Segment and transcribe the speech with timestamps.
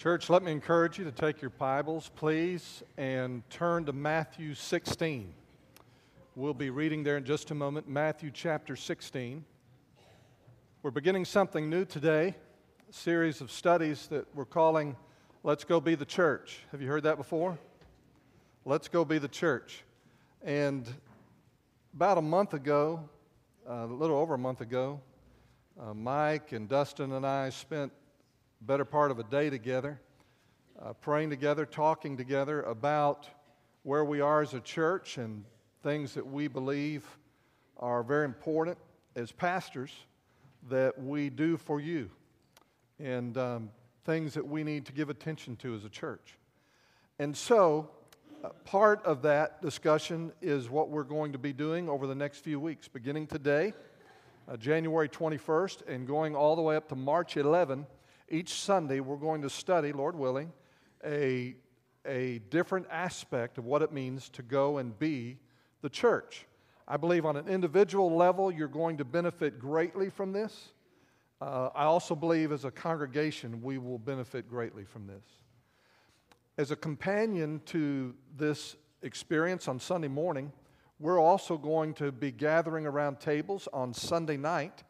[0.00, 5.30] Church, let me encourage you to take your Bibles, please, and turn to Matthew 16.
[6.34, 9.44] We'll be reading there in just a moment, Matthew chapter 16.
[10.82, 12.34] We're beginning something new today,
[12.88, 14.96] a series of studies that we're calling
[15.44, 16.60] Let's Go Be the Church.
[16.70, 17.58] Have you heard that before?
[18.64, 19.84] Let's Go Be the Church.
[20.42, 20.88] And
[21.94, 23.06] about a month ago,
[23.68, 24.98] uh, a little over a month ago,
[25.78, 27.92] uh, Mike and Dustin and I spent
[28.60, 30.00] better part of a day together,
[30.82, 33.26] uh, praying together, talking together about
[33.82, 35.44] where we are as a church and
[35.82, 37.04] things that we believe
[37.78, 38.76] are very important
[39.16, 39.92] as pastors
[40.68, 42.10] that we do for you
[42.98, 43.70] and um,
[44.04, 46.36] things that we need to give attention to as a church.
[47.18, 47.90] And so,
[48.44, 52.38] uh, part of that discussion is what we're going to be doing over the next
[52.40, 53.72] few weeks, beginning today,
[54.48, 57.86] uh, January 21st, and going all the way up to March 11
[58.30, 60.52] each Sunday, we're going to study, Lord willing,
[61.04, 61.56] a,
[62.06, 65.38] a different aspect of what it means to go and be
[65.82, 66.46] the church.
[66.86, 70.68] I believe on an individual level, you're going to benefit greatly from this.
[71.40, 75.24] Uh, I also believe as a congregation, we will benefit greatly from this.
[76.56, 80.52] As a companion to this experience on Sunday morning,
[80.98, 84.84] we're also going to be gathering around tables on Sunday night,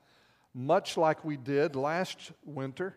[0.52, 2.96] much like we did last winter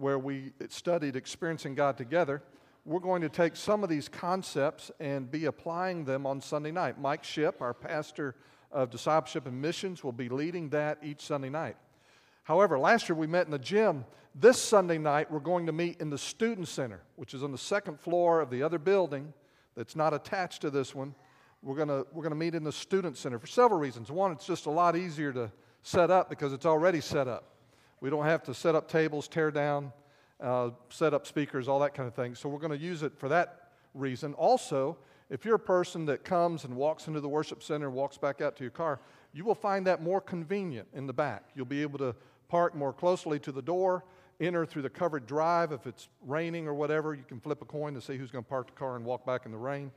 [0.00, 2.42] where we studied experiencing God together,
[2.86, 6.98] we're going to take some of these concepts and be applying them on Sunday night.
[6.98, 8.34] Mike Ship, our pastor
[8.72, 11.76] of discipleship and missions, will be leading that each Sunday night.
[12.44, 14.06] However, last year we met in the gym.
[14.34, 17.58] This Sunday night we're going to meet in the Student Center, which is on the
[17.58, 19.34] second floor of the other building
[19.76, 21.14] that's not attached to this one.
[21.62, 24.10] We're going to, we're going to meet in the Student Center for several reasons.
[24.10, 27.59] One, it's just a lot easier to set up because it's already set up.
[28.00, 29.92] We don't have to set up tables, tear down,
[30.40, 32.34] uh, set up speakers, all that kind of thing.
[32.34, 34.34] So we're going to use it for that reason.
[34.34, 34.96] Also,
[35.28, 38.40] if you're a person that comes and walks into the worship center and walks back
[38.40, 39.00] out to your car,
[39.32, 41.44] you will find that more convenient in the back.
[41.54, 42.16] You'll be able to
[42.48, 44.04] park more closely to the door,
[44.40, 45.70] enter through the covered drive.
[45.70, 48.48] If it's raining or whatever, you can flip a coin to see who's going to
[48.48, 49.92] park the car and walk back in the rain.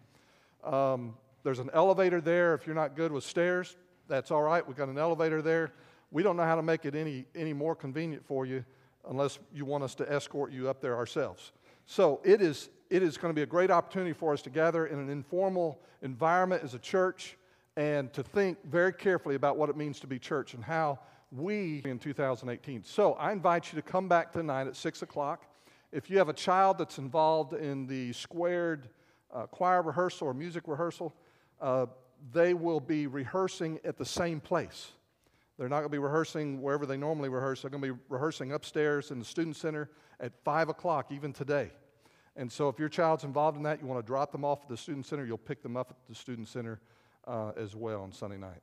[0.64, 2.54] Um, there's an elevator there.
[2.54, 3.76] If you're not good with stairs,
[4.08, 4.66] that's all right.
[4.66, 5.74] We've got an elevator there.
[6.14, 8.64] We don't know how to make it any, any more convenient for you
[9.10, 11.52] unless you want us to escort you up there ourselves.
[11.88, 14.86] So it is, it is going to be a great opportunity for us to gather
[14.86, 17.36] in an informal environment as a church
[17.76, 21.00] and to think very carefully about what it means to be church and how
[21.32, 22.84] we in 2018.
[22.84, 25.48] So I invite you to come back tonight at 6 o'clock.
[25.92, 28.88] If you have a child that's involved in the squared
[29.34, 31.12] uh, choir rehearsal or music rehearsal,
[31.60, 31.88] uh,
[32.32, 34.92] they will be rehearsing at the same place.
[35.58, 37.62] They're not going to be rehearsing wherever they normally rehearse.
[37.62, 41.72] They're going to be rehearsing upstairs in the student center at 5 o'clock, even today.
[42.36, 44.70] And so, if your child's involved in that, you want to drop them off at
[44.70, 46.82] the student center, you'll pick them up at the student center
[47.28, 48.62] uh, as well on Sunday night.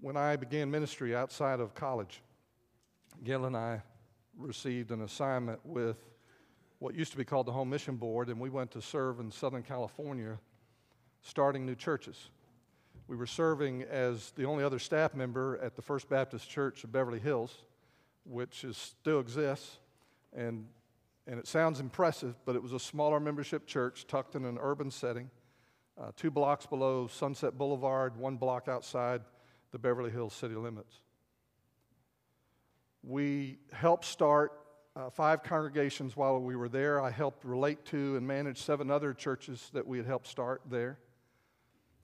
[0.00, 2.22] When I began ministry outside of college,
[3.22, 3.82] Gail and I
[4.36, 5.96] received an assignment with
[6.78, 9.30] what used to be called the Home Mission Board, and we went to serve in
[9.30, 10.38] Southern California
[11.28, 12.30] starting new churches.
[13.06, 16.92] We were serving as the only other staff member at the First Baptist Church of
[16.92, 17.64] Beverly Hills,
[18.24, 19.78] which is, still exists.
[20.34, 20.66] And,
[21.26, 24.90] and it sounds impressive, but it was a smaller membership church tucked in an urban
[24.90, 25.30] setting,
[26.00, 29.20] uh, two blocks below Sunset Boulevard, one block outside
[29.70, 31.00] the Beverly Hills city limits.
[33.02, 34.52] We helped start
[34.96, 37.00] uh, five congregations while we were there.
[37.00, 40.98] I helped relate to and manage seven other churches that we had helped start there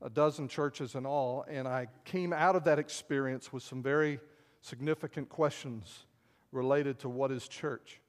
[0.04, 4.20] a dozen churches in all, and I came out of that experience with some very
[4.60, 6.04] significant questions
[6.52, 8.02] related to what is church.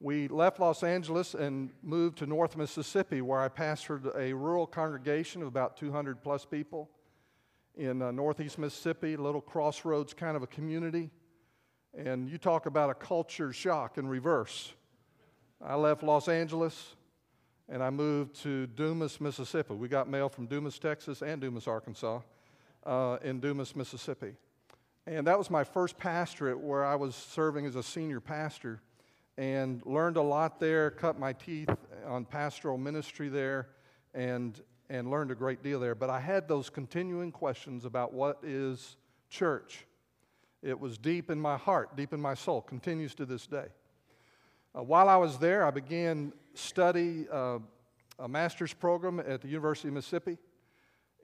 [0.00, 5.40] We left Los Angeles and moved to North Mississippi, where I pastored a rural congregation
[5.40, 6.90] of about 200 plus people
[7.76, 11.10] in uh, Northeast Mississippi, a little crossroads kind of a community.
[11.96, 14.74] And you talk about a culture shock in reverse.
[15.64, 16.96] I left Los Angeles,
[17.68, 19.74] and I moved to Dumas, Mississippi.
[19.74, 22.20] We got mail from Dumas, Texas, and Dumas, Arkansas,
[22.84, 24.34] uh, in Dumas, Mississippi.
[25.06, 28.80] And that was my first pastorate where I was serving as a senior pastor
[29.36, 31.68] and learned a lot there, cut my teeth
[32.06, 33.68] on pastoral ministry there,
[34.14, 35.94] and, and learned a great deal there.
[35.94, 38.96] But I had those continuing questions about what is
[39.28, 39.86] church.
[40.62, 43.66] It was deep in my heart, deep in my soul, continues to this day.
[44.76, 47.58] Uh, while I was there, I began study uh,
[48.18, 50.38] a master's program at the University of Mississippi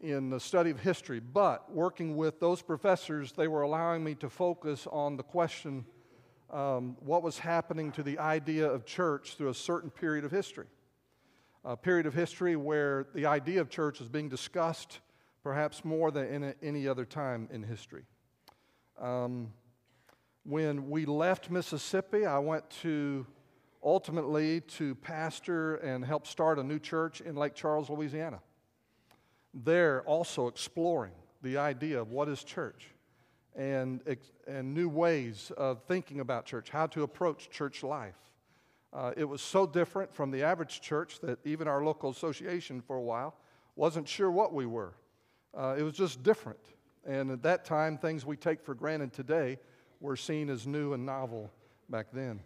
[0.01, 4.31] in the study of history, but working with those professors, they were allowing me to
[4.31, 5.85] focus on the question
[6.51, 10.67] um, what was happening to the idea of church through a certain period of history.
[11.65, 15.01] A period of history where the idea of church is being discussed
[15.43, 18.05] perhaps more than in any other time in history.
[18.99, 19.53] Um,
[20.45, 23.27] when we left Mississippi, I went to
[23.83, 28.41] ultimately to pastor and help start a new church in Lake Charles, Louisiana
[29.53, 31.13] there also exploring
[31.43, 32.89] the idea of what is church
[33.57, 34.01] and,
[34.47, 38.15] and new ways of thinking about church, how to approach church life.
[38.93, 42.97] Uh, it was so different from the average church that even our local association for
[42.97, 43.35] a while
[43.77, 44.95] wasn't sure what we were.
[45.57, 46.61] Uh, it was just different.
[47.05, 49.59] And at that time, things we take for granted today
[50.01, 51.51] were seen as new and novel
[51.89, 52.41] back then.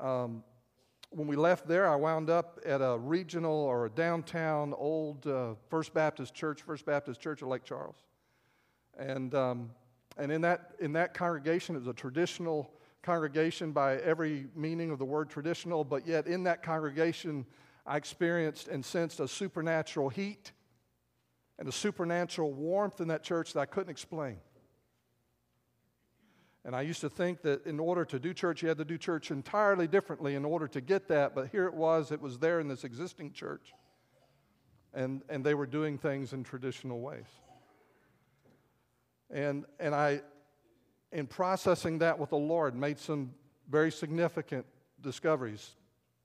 [0.00, 0.42] Um,
[1.10, 5.54] when we left there, I wound up at a regional or a downtown old uh,
[5.68, 7.96] First Baptist Church, First Baptist Church of Lake Charles.
[8.96, 9.70] And, um,
[10.16, 14.98] and in, that, in that congregation, it was a traditional congregation by every meaning of
[14.98, 17.44] the word traditional, but yet in that congregation,
[17.86, 20.52] I experienced and sensed a supernatural heat
[21.58, 24.38] and a supernatural warmth in that church that I couldn't explain.
[26.64, 28.98] And I used to think that in order to do church, you had to do
[28.98, 31.34] church entirely differently in order to get that.
[31.34, 33.72] But here it was, it was there in this existing church.
[34.92, 37.24] And, and they were doing things in traditional ways.
[39.30, 40.20] And, and I,
[41.12, 43.32] in processing that with the Lord, made some
[43.70, 44.66] very significant
[45.00, 45.76] discoveries,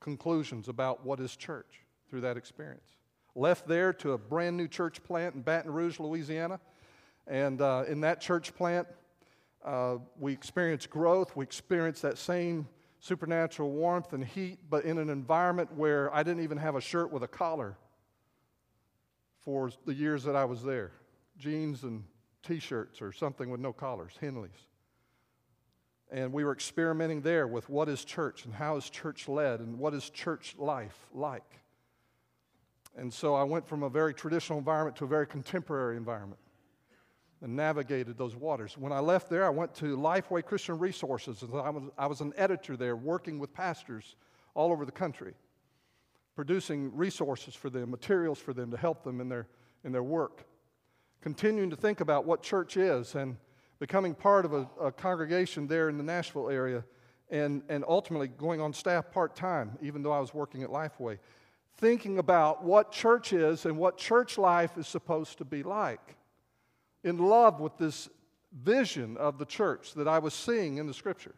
[0.02, 2.90] conclusions about what is church through that experience.
[3.36, 6.60] Left there to a brand new church plant in Baton Rouge, Louisiana.
[7.28, 8.88] And uh, in that church plant,
[9.66, 11.36] uh, we experience growth.
[11.36, 12.68] We experience that same
[13.00, 17.12] supernatural warmth and heat, but in an environment where I didn't even have a shirt
[17.12, 17.76] with a collar
[19.42, 20.92] for the years that I was there
[21.38, 22.04] jeans and
[22.44, 24.70] t shirts or something with no collars, Henleys.
[26.12, 29.78] And we were experimenting there with what is church and how is church led and
[29.78, 31.60] what is church life like.
[32.96, 36.40] And so I went from a very traditional environment to a very contemporary environment
[37.46, 38.76] and navigated those waters.
[38.76, 41.44] When I left there, I went to Lifeway Christian Resources.
[41.44, 44.16] and I was, I was an editor there working with pastors
[44.56, 45.36] all over the country,
[46.36, 49.46] producing resources for them, materials for them to help them in their,
[49.84, 50.44] in their work.
[51.22, 53.38] Continuing to think about what church is and
[53.78, 56.84] becoming part of a, a congregation there in the Nashville area
[57.30, 61.20] and, and ultimately going on staff part time, even though I was working at Lifeway.
[61.78, 66.18] Thinking about what church is and what church life is supposed to be like
[67.06, 68.10] in love with this
[68.52, 71.36] vision of the church that I was seeing in the scripture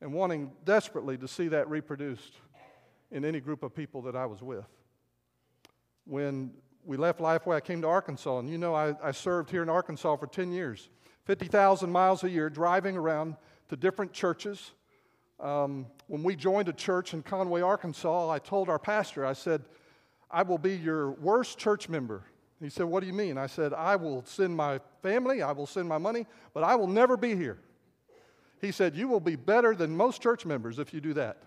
[0.00, 2.34] and wanting desperately to see that reproduced
[3.12, 4.66] in any group of people that I was with.
[6.04, 6.52] When
[6.84, 9.68] we left Lifeway, I came to Arkansas, and you know, I, I served here in
[9.68, 10.90] Arkansas for 10 years
[11.26, 13.36] 50,000 miles a year driving around
[13.68, 14.72] to different churches.
[15.40, 19.62] Um, when we joined a church in Conway, Arkansas, I told our pastor, I said,
[20.30, 22.24] I will be your worst church member
[22.60, 23.38] he said, What do you mean?
[23.38, 26.86] I said, I will send my family, I will send my money, but I will
[26.86, 27.58] never be here.
[28.60, 31.42] He said, You will be better than most church members if you do that.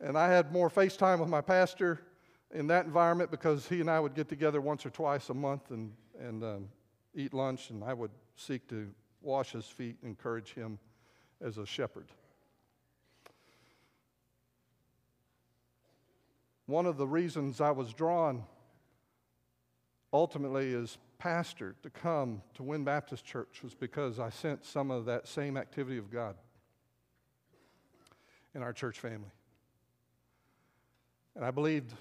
[0.00, 2.00] and I had more FaceTime with my pastor
[2.52, 5.70] in that environment because he and I would get together once or twice a month
[5.70, 6.68] and, and um,
[7.14, 8.88] eat lunch, and I would seek to
[9.22, 10.78] wash his feet, encourage him
[11.40, 12.06] as a shepherd.
[16.66, 18.44] One of the reasons I was drawn
[20.12, 25.04] ultimately as pastor to come to Wynne Baptist Church was because I sensed some of
[25.06, 26.34] that same activity of God
[28.54, 29.30] in our church family.
[31.36, 31.92] And I believed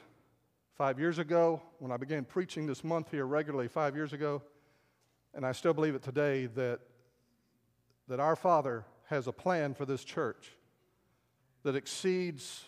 [0.75, 4.41] five years ago, when I began preaching this month here regularly, five years ago,
[5.33, 6.79] and I still believe it today, that,
[8.07, 10.53] that our Father has a plan for this church
[11.63, 12.63] that exceeds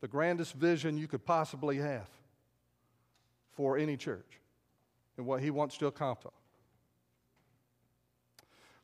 [0.00, 2.08] the grandest vision you could possibly have
[3.52, 4.40] for any church
[5.16, 6.34] and what he wants to accomplish.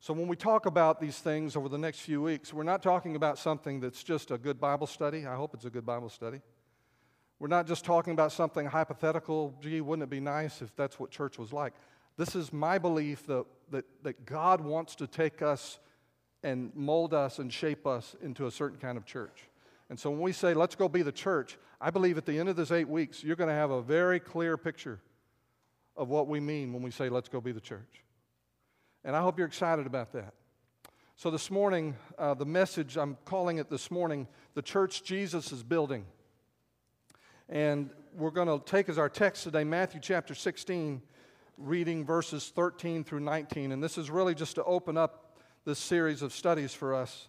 [0.00, 3.16] So, when we talk about these things over the next few weeks, we're not talking
[3.16, 5.26] about something that's just a good Bible study.
[5.26, 6.42] I hope it's a good Bible study.
[7.38, 9.54] We're not just talking about something hypothetical.
[9.62, 11.73] Gee, wouldn't it be nice if that's what church was like?
[12.16, 15.78] This is my belief that, that, that God wants to take us
[16.42, 19.49] and mold us and shape us into a certain kind of church.
[19.91, 22.49] And so when we say, let's go be the church, I believe at the end
[22.49, 25.00] of this eight weeks, you're going to have a very clear picture
[25.97, 28.03] of what we mean when we say, let's go be the church.
[29.05, 30.35] And I hope you're excited about that.
[31.17, 35.62] So this morning, uh, the message, I'm calling it this morning, the church Jesus is
[35.62, 36.07] building.
[37.49, 41.03] And we're going to take as our text today Matthew chapter 16,
[41.59, 43.71] reading verses 13 through 19.
[43.71, 47.29] And this is really just to open up this series of studies for us.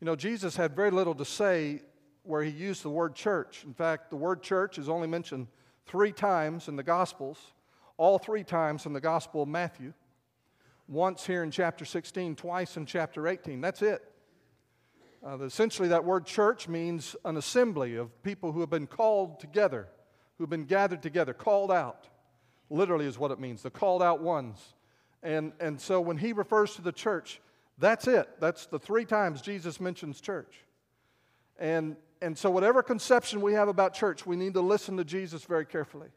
[0.00, 1.80] You know, Jesus had very little to say
[2.24, 3.64] where he used the word church.
[3.64, 5.48] In fact, the word church is only mentioned
[5.86, 7.38] three times in the Gospels,
[7.96, 9.92] all three times in the Gospel of Matthew,
[10.88, 13.60] once here in chapter 16, twice in chapter 18.
[13.60, 14.02] That's it.
[15.24, 19.88] Uh, essentially, that word church means an assembly of people who have been called together,
[20.36, 22.08] who have been gathered together, called out.
[22.70, 24.58] Literally, is what it means the called out ones.
[25.22, 27.40] And, and so, when he refers to the church,
[27.78, 28.28] that's it.
[28.40, 30.52] That's the three times Jesus mentions church.
[31.58, 35.44] And, and so, whatever conception we have about church, we need to listen to Jesus
[35.44, 36.08] very carefully.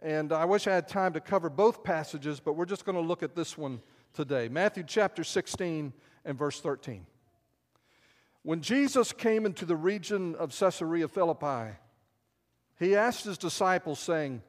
[0.00, 3.02] And I wish I had time to cover both passages, but we're just going to
[3.02, 3.82] look at this one
[4.14, 5.92] today Matthew chapter 16
[6.24, 7.06] and verse 13.
[8.42, 11.76] When Jesus came into the region of Caesarea Philippi,
[12.78, 14.40] he asked his disciples, saying,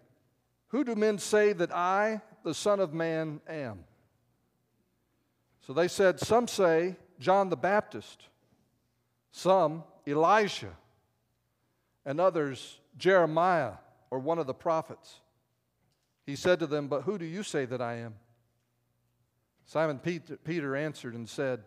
[0.69, 3.83] Who do men say that I, the Son of Man, am?
[5.67, 8.23] So they said, Some say John the Baptist,
[9.33, 10.75] some Elijah,
[12.05, 13.73] and others Jeremiah
[14.09, 15.19] or one of the prophets.
[16.25, 18.15] He said to them, But who do you say that I am?
[19.65, 21.63] Simon Peter answered and said,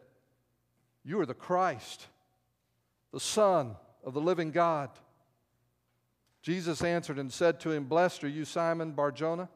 [1.05, 2.09] You are the Christ
[3.15, 4.91] the Son of the living God.
[6.43, 9.49] Jesus answered and said to him, Blessed are you, Simon Barjona,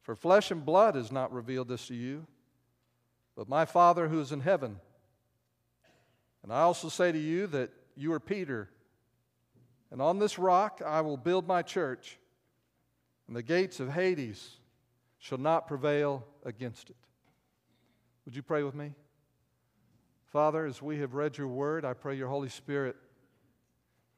[0.00, 2.26] for flesh and blood has not revealed this to you,
[3.36, 4.80] but my Father who is in heaven.
[6.42, 8.70] And I also say to you that you are Peter,
[9.90, 12.18] and on this rock I will build my church,
[13.26, 14.56] and the gates of Hades
[15.18, 16.96] shall not prevail against it.
[18.24, 18.94] Would you pray with me?
[20.26, 22.96] Father, as we have read your word, I pray your Holy Spirit,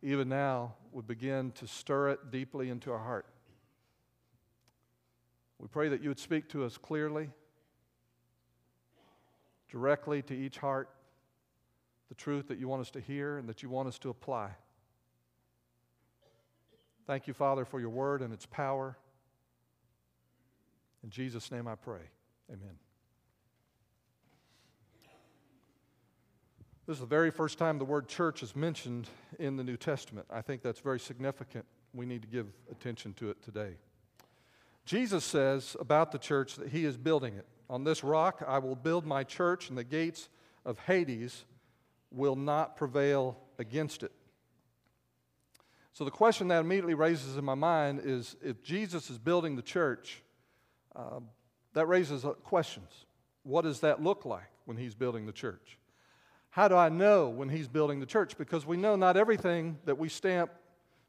[0.02, 3.26] even now, would begin to stir it deeply into our heart.
[5.58, 7.30] We pray that you would speak to us clearly,
[9.70, 10.90] directly to each heart,
[12.10, 14.50] the truth that you want us to hear and that you want us to apply.
[17.06, 18.98] Thank you, Father, for your word and its power.
[21.02, 22.02] In Jesus' name I pray.
[22.50, 22.76] Amen.
[26.86, 30.26] This is the very first time the word church is mentioned in the New Testament.
[30.28, 31.64] I think that's very significant.
[31.94, 33.76] We need to give attention to it today.
[34.84, 37.46] Jesus says about the church that he is building it.
[37.68, 40.28] On this rock I will build my church, and the gates
[40.64, 41.44] of Hades
[42.10, 44.12] will not prevail against it.
[45.92, 49.62] So, the question that immediately raises in my mind is if Jesus is building the
[49.62, 50.22] church,
[50.96, 51.20] uh,
[51.74, 53.06] that raises questions.
[53.42, 55.78] What does that look like when he's building the church?
[56.50, 58.36] How do I know when he's building the church?
[58.36, 60.50] Because we know not everything that we stamp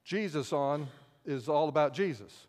[0.04, 0.88] Jesus on
[1.26, 2.48] is all about Jesus.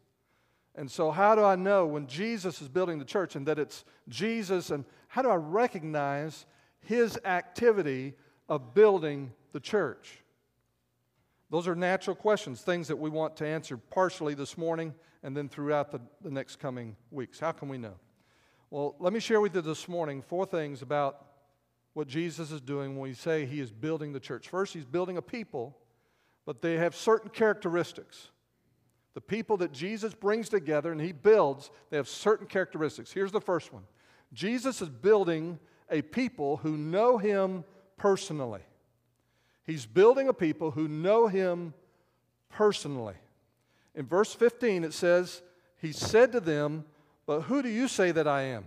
[0.74, 3.84] And so, how do I know when Jesus is building the church and that it's
[4.08, 4.70] Jesus?
[4.70, 6.46] And how do I recognize
[6.80, 8.14] his activity
[8.52, 10.22] of building the church?
[11.48, 14.92] Those are natural questions, things that we want to answer partially this morning
[15.22, 17.40] and then throughout the, the next coming weeks.
[17.40, 17.94] How can we know?
[18.68, 21.28] Well, let me share with you this morning four things about
[21.94, 24.50] what Jesus is doing when we say he is building the church.
[24.50, 25.78] First, he's building a people,
[26.44, 28.32] but they have certain characteristics.
[29.14, 33.12] The people that Jesus brings together and he builds, they have certain characteristics.
[33.12, 33.84] Here's the first one
[34.34, 35.58] Jesus is building
[35.90, 37.64] a people who know him
[38.02, 38.62] personally.
[39.64, 41.72] He's building a people who know him
[42.50, 43.14] personally.
[43.94, 45.40] In verse 15, it says,
[45.80, 46.84] He said to them,
[47.26, 48.66] But who do you say that I am?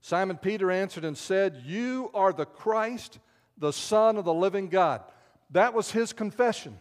[0.00, 3.20] Simon Peter answered and said, You are the Christ,
[3.56, 5.02] the Son of the living God.
[5.50, 6.80] That was his confession.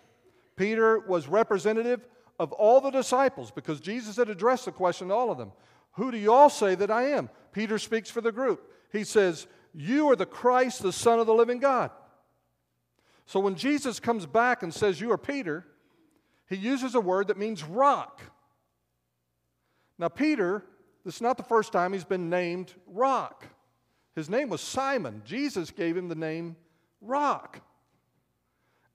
[0.56, 2.08] Peter was representative
[2.40, 5.52] of all the disciples because Jesus had addressed the question to all of them
[5.92, 7.30] Who do you all say that I am?
[7.52, 8.72] Peter speaks for the group.
[8.92, 11.91] He says, You are the Christ, the Son of the living God.
[13.25, 15.65] So when Jesus comes back and says, You are Peter,
[16.48, 18.22] he uses a word that means rock.
[19.98, 20.63] Now, Peter
[21.05, 23.46] this is not the first time he's been named Rock.
[24.15, 25.22] His name was Simon.
[25.24, 26.55] Jesus gave him the name
[27.00, 27.62] Rock.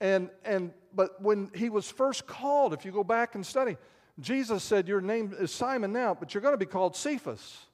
[0.01, 3.77] And, and, but when he was first called, if you go back and study,
[4.19, 7.67] Jesus said, Your name is Simon now, but you're going to be called Cephas,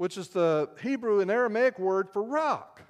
[0.00, 2.80] which is the Hebrew and Aramaic word for rock.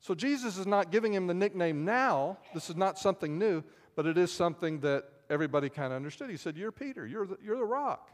[0.00, 2.36] So Jesus is not giving him the nickname now.
[2.52, 3.64] This is not something new,
[3.96, 6.28] but it is something that everybody kind of understood.
[6.28, 8.10] He said, You're Peter, you're the, you're the rock.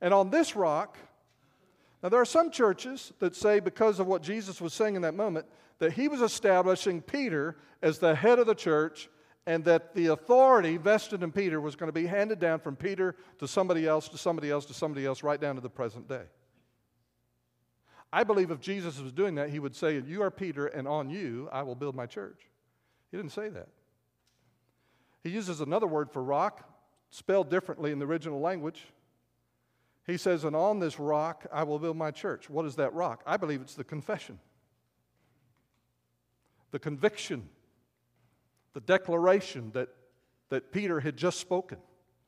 [0.00, 0.96] And on this rock,
[2.02, 5.12] now there are some churches that say, because of what Jesus was saying in that
[5.12, 5.44] moment,
[5.78, 9.10] that he was establishing Peter as the head of the church
[9.46, 13.14] and that the authority vested in Peter was going to be handed down from Peter
[13.40, 16.24] to somebody else, to somebody else, to somebody else, right down to the present day.
[18.12, 21.08] I believe if Jesus was doing that, he would say, You are Peter, and on
[21.08, 22.40] you I will build my church.
[23.10, 23.68] He didn't say that.
[25.22, 26.68] He uses another word for rock,
[27.10, 28.84] spelled differently in the original language.
[30.06, 32.50] He says, And on this rock I will build my church.
[32.50, 33.22] What is that rock?
[33.26, 34.38] I believe it's the confession,
[36.70, 37.48] the conviction,
[38.74, 39.88] the declaration that,
[40.50, 41.78] that Peter had just spoken.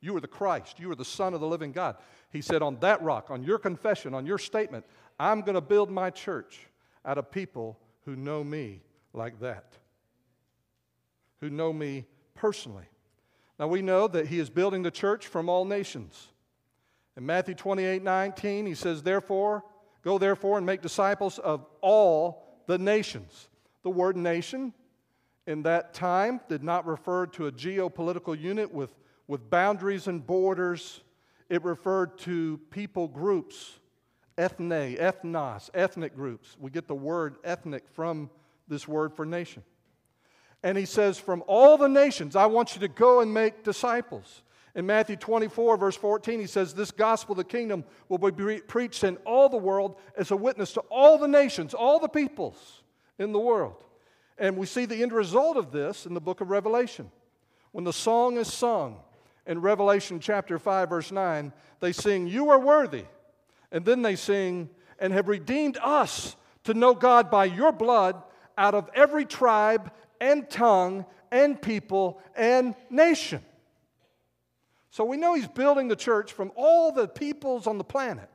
[0.05, 0.79] You are the Christ.
[0.79, 1.97] You are the Son of the living God.
[2.31, 4.85] He said, On that rock, on your confession, on your statement,
[5.19, 6.67] I'm going to build my church
[7.07, 8.83] out of people who know me
[9.15, 9.65] like that,
[11.41, 12.85] who know me personally.
[13.59, 16.29] Now we know that he is building the church from all nations.
[17.17, 19.65] In Matthew 28 19, he says, Therefore,
[20.03, 23.49] go therefore and make disciples of all the nations.
[23.85, 24.75] The word nation
[25.47, 28.95] in that time did not refer to a geopolitical unit with,
[29.27, 31.01] with boundaries and borders,
[31.49, 33.79] it referred to people groups
[34.37, 36.57] ethne, ethnos, ethnic groups.
[36.59, 38.31] We get the word ethnic from
[38.69, 39.63] this word for nation.
[40.63, 44.43] And he says, From all the nations, I want you to go and make disciples.
[44.75, 49.05] In Matthew 24, verse 14, he says, This gospel of the kingdom will be preached
[49.05, 52.83] in all the world as a witness to all the nations, all the peoples
[53.19, 53.85] in the world.
[54.37, 57.11] And we see the end result of this in the book of Revelation.
[57.71, 59.01] When the song is sung
[59.47, 63.05] in Revelation chapter 5, verse 9, they sing, You are worthy
[63.75, 64.71] and then they sing,
[65.01, 68.23] and have redeemed us to know God by your blood
[68.57, 73.43] out of every tribe and tongue and people and nation.
[74.91, 78.31] So we know he's building the church from all the peoples on the planet.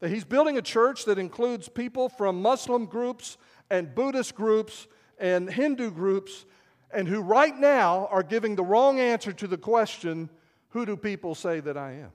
[0.00, 3.38] That he's building a church that includes people from Muslim groups
[3.70, 4.86] and Buddhist groups
[5.18, 6.44] and Hindu groups,
[6.92, 10.28] and who right now are giving the wrong answer to the question
[10.70, 12.12] who do people say that I am?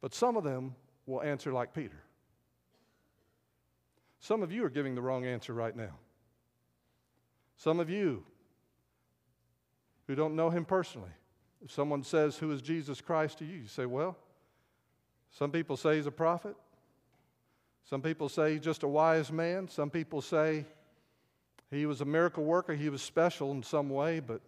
[0.00, 0.74] But some of them
[1.06, 2.02] will answer like Peter.
[4.20, 5.96] Some of you are giving the wrong answer right now.
[7.56, 8.24] Some of you
[10.06, 11.10] who don't know him personally,
[11.64, 13.56] if someone says, Who is Jesus Christ to you?
[13.56, 14.16] you say, Well,
[15.30, 16.56] some people say he's a prophet.
[17.88, 19.68] Some people say he's just a wise man.
[19.68, 20.66] Some people say
[21.70, 22.74] he was a miracle worker.
[22.74, 24.40] He was special in some way, but,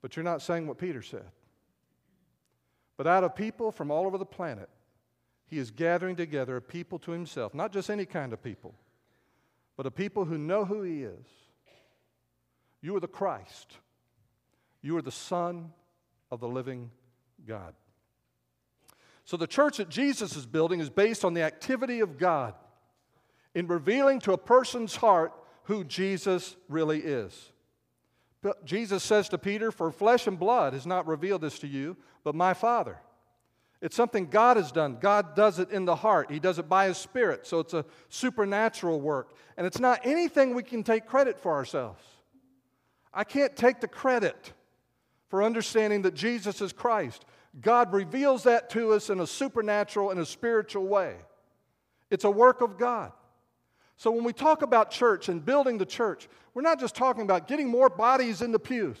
[0.00, 1.26] but you're not saying what Peter said.
[2.96, 4.68] But out of people from all over the planet,
[5.46, 8.74] he is gathering together a people to himself, not just any kind of people,
[9.76, 11.26] but a people who know who he is.
[12.80, 13.76] You are the Christ.
[14.80, 15.72] You are the Son
[16.30, 16.90] of the living
[17.46, 17.74] God.
[19.24, 22.54] So, the church that Jesus is building is based on the activity of God
[23.54, 25.32] in revealing to a person's heart
[25.64, 27.52] who Jesus really is.
[28.42, 31.96] But Jesus says to Peter, For flesh and blood has not revealed this to you,
[32.24, 32.98] but my Father.
[33.80, 34.98] It's something God has done.
[35.00, 36.30] God does it in the heart.
[36.30, 37.46] He does it by His Spirit.
[37.46, 39.34] So it's a supernatural work.
[39.56, 42.02] And it's not anything we can take credit for ourselves.
[43.12, 44.52] I can't take the credit
[45.28, 47.24] for understanding that Jesus is Christ.
[47.60, 51.16] God reveals that to us in a supernatural and a spiritual way.
[52.10, 53.12] It's a work of God.
[53.96, 57.48] So when we talk about church and building the church, we're not just talking about
[57.48, 58.98] getting more bodies in the pews.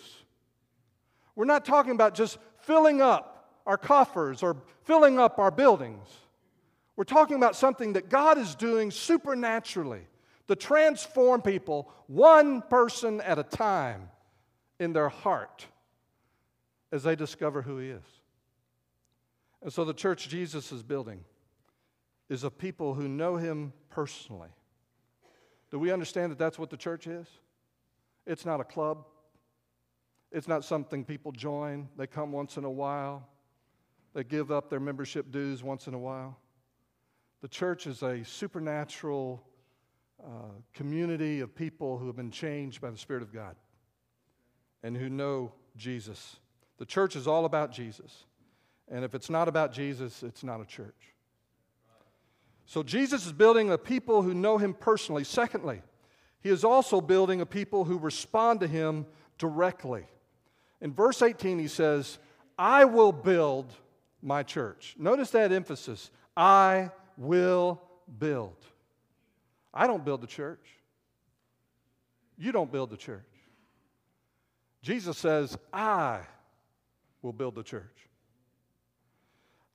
[1.34, 6.08] We're not talking about just filling up our coffers or filling up our buildings.
[6.96, 10.06] We're talking about something that God is doing supernaturally
[10.48, 14.10] to transform people one person at a time
[14.78, 15.66] in their heart
[16.90, 18.04] as they discover who He is.
[19.62, 21.24] And so the church Jesus is building
[22.28, 24.50] is a people who know Him personally.
[25.72, 27.26] Do we understand that that's what the church is?
[28.26, 29.06] It's not a club.
[30.30, 31.88] It's not something people join.
[31.96, 33.26] They come once in a while.
[34.14, 36.38] They give up their membership dues once in a while.
[37.40, 39.42] The church is a supernatural
[40.22, 43.56] uh, community of people who have been changed by the Spirit of God
[44.82, 46.36] and who know Jesus.
[46.76, 48.24] The church is all about Jesus.
[48.88, 51.11] And if it's not about Jesus, it's not a church.
[52.66, 55.24] So Jesus is building a people who know him personally.
[55.24, 55.82] Secondly,
[56.40, 59.06] he is also building a people who respond to him
[59.38, 60.06] directly.
[60.80, 62.18] In verse 18, he says,
[62.58, 63.72] I will build
[64.22, 64.94] my church.
[64.98, 67.80] Notice that emphasis I will
[68.18, 68.56] build.
[69.74, 70.66] I don't build the church.
[72.36, 73.22] You don't build the church.
[74.82, 76.20] Jesus says, I
[77.22, 78.08] will build the church.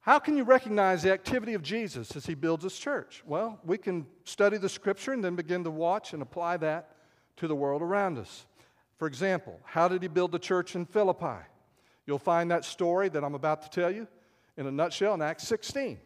[0.07, 3.21] How can you recognize the activity of Jesus as he builds his church?
[3.25, 6.95] Well, we can study the scripture and then begin to watch and apply that
[7.35, 8.45] to the world around us.
[8.95, 11.43] For example, how did he build the church in Philippi?
[12.05, 14.07] You'll find that story that I'm about to tell you
[14.55, 15.99] in a nutshell in Acts 16.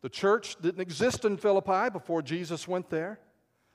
[0.00, 3.20] The church didn't exist in Philippi before Jesus went there.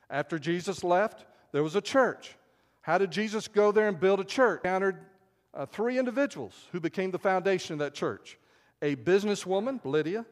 [0.09, 2.35] After Jesus left, there was a church.
[2.81, 4.61] How did Jesus go there and build a church?
[4.63, 5.05] He encountered
[5.53, 8.39] uh, three individuals who became the foundation of that church
[8.85, 10.23] a businesswoman, Lydia,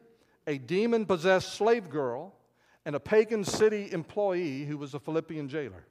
[0.46, 2.32] a demon possessed slave girl,
[2.84, 5.84] and a pagan city employee who was a Philippian jailer.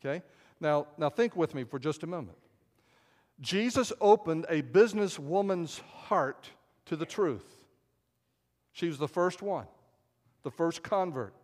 [0.00, 0.22] Okay?
[0.58, 2.38] Now, now think with me for just a moment.
[3.40, 6.48] Jesus opened a businesswoman's heart
[6.86, 7.66] to the truth.
[8.72, 9.66] She was the first one,
[10.42, 11.34] the first convert.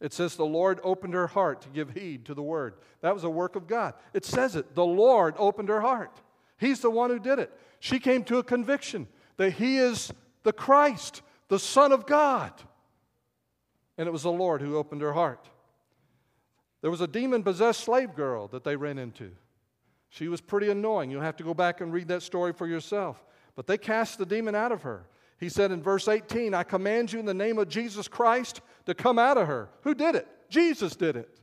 [0.00, 2.74] It says the Lord opened her heart to give heed to the word.
[3.00, 3.94] That was a work of God.
[4.12, 4.74] It says it.
[4.74, 6.20] The Lord opened her heart.
[6.58, 7.52] He's the one who did it.
[7.78, 9.06] She came to a conviction
[9.40, 12.52] that He is the Christ, the Son of God.
[13.96, 15.48] And it was the Lord who opened her heart.
[16.82, 19.30] There was a demon possessed slave girl that they ran into.
[20.10, 21.10] She was pretty annoying.
[21.10, 23.24] You'll have to go back and read that story for yourself.
[23.56, 25.06] But they cast the demon out of her.
[25.38, 28.92] He said in verse 18, I command you in the name of Jesus Christ to
[28.92, 29.70] come out of her.
[29.84, 30.28] Who did it?
[30.50, 31.40] Jesus did it.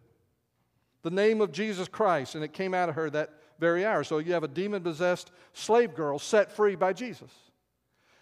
[1.01, 4.03] The name of Jesus Christ, and it came out of her that very hour.
[4.03, 7.31] So you have a demon possessed slave girl set free by Jesus.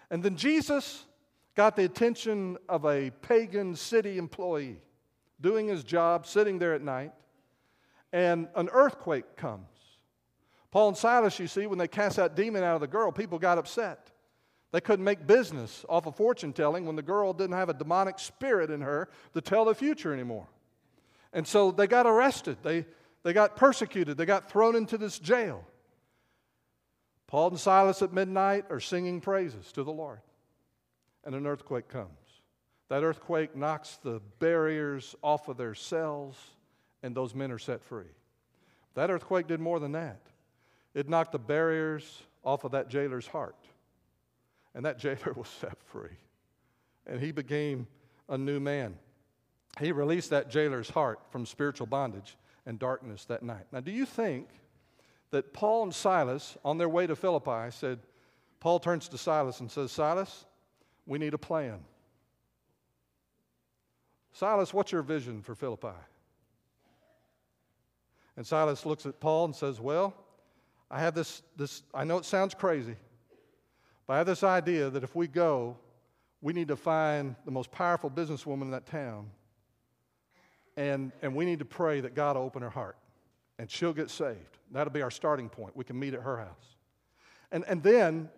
[0.09, 1.05] And then Jesus
[1.55, 4.77] got the attention of a pagan city employee
[5.41, 7.11] doing his job, sitting there at night,
[8.13, 9.67] and an earthquake comes.
[10.71, 13.39] Paul and Silas, you see, when they cast that demon out of the girl, people
[13.39, 14.11] got upset.
[14.71, 18.19] They couldn't make business off of fortune telling when the girl didn't have a demonic
[18.19, 20.47] spirit in her to tell the future anymore.
[21.31, 22.57] And so they got arrested.
[22.61, 22.85] They,
[23.23, 24.17] they got persecuted.
[24.17, 25.63] They got thrown into this jail.
[27.27, 30.19] Paul and Silas at midnight are singing praises to the Lord.
[31.23, 32.09] And an earthquake comes.
[32.89, 36.35] That earthquake knocks the barriers off of their cells,
[37.01, 38.13] and those men are set free.
[38.93, 40.21] That earthquake did more than that.
[40.93, 43.57] It knocked the barriers off of that jailer's heart.
[44.75, 46.17] And that jailer was set free.
[47.07, 47.87] And he became
[48.29, 48.97] a new man.
[49.79, 53.65] He released that jailer's heart from spiritual bondage and darkness that night.
[53.71, 54.47] Now, do you think
[55.35, 57.99] that Paul and Silas, on their way to Philippi, said,
[58.61, 60.45] Paul turns to Silas and says, Silas,
[61.05, 61.79] we need a plan.
[64.31, 65.97] Silas, what's your vision for Philippi?
[68.37, 70.13] And Silas looks at Paul and says, Well,
[70.89, 72.95] I have this, this I know it sounds crazy,
[74.07, 75.75] but I have this idea that if we go,
[76.41, 79.29] we need to find the most powerful businesswoman in that town.
[80.77, 82.95] And, and we need to pray that God will open her heart
[83.59, 84.57] and she'll get saved.
[84.71, 85.75] That'll be our starting point.
[85.75, 86.75] We can meet at her house.
[87.51, 88.29] And, and then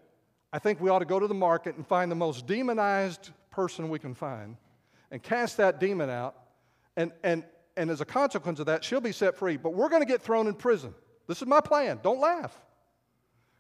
[0.54, 3.90] I think we ought to go to the market and find the most demonized person
[3.90, 4.58] we can find
[5.12, 6.36] and cast that demon out.
[6.96, 7.44] And, and,
[7.76, 9.58] and as a consequence of that, she'll be set free.
[9.58, 10.94] But we're going to get thrown in prison.
[11.28, 12.00] This is my plan.
[12.04, 12.58] Don't laugh.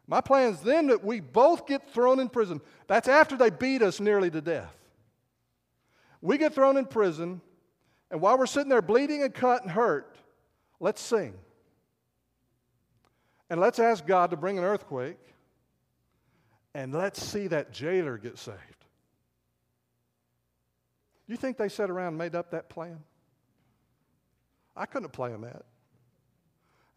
[0.07, 2.61] My plan is then that we both get thrown in prison.
[2.87, 4.73] That's after they beat us nearly to death.
[6.21, 7.41] We get thrown in prison,
[8.09, 10.15] and while we're sitting there bleeding and cut and hurt,
[10.79, 11.33] let's sing.
[13.49, 15.19] And let's ask God to bring an earthquake,
[16.73, 18.57] and let's see that jailer get saved.
[21.27, 22.99] You think they sat around and made up that plan?
[24.75, 25.63] I couldn't have planned that.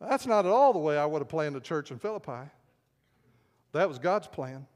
[0.01, 2.49] That's not at all the way I would have planned the church in Philippi.
[3.73, 4.67] That was God's plan.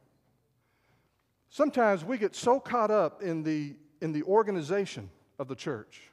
[1.49, 6.11] Sometimes we get so caught up in the, in the organization of the church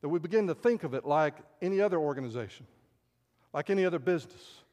[0.00, 2.66] that we begin to think of it like any other organization,
[3.52, 4.63] like any other business.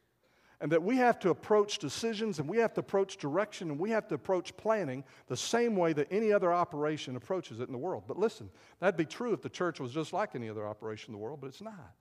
[0.61, 3.89] And that we have to approach decisions and we have to approach direction and we
[3.89, 7.79] have to approach planning the same way that any other operation approaches it in the
[7.79, 8.03] world.
[8.07, 11.19] But listen, that'd be true if the church was just like any other operation in
[11.19, 11.95] the world, but it's not.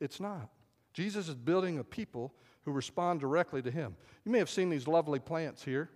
[0.00, 0.48] It's not.
[0.94, 2.32] Jesus is building a people
[2.64, 3.96] who respond directly to Him.
[4.24, 5.90] You may have seen these lovely plants here